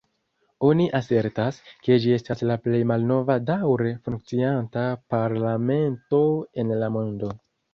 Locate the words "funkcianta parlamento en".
4.09-6.75